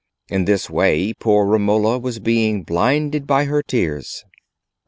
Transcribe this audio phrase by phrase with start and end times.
[0.29, 4.25] In this way poor Romola was being blinded by her tears.